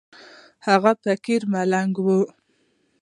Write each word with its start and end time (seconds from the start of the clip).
هغه 0.67 0.91
يو 0.95 0.99
فقير 1.07 1.41
ملنگ 1.53 1.93
و. 2.05 2.07